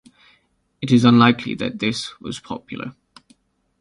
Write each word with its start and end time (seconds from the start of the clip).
It 0.81 0.91
is 0.91 1.05
unlikely 1.05 1.53
that 1.53 1.77
this 1.77 2.19
was 2.19 2.39
popular. 2.39 2.95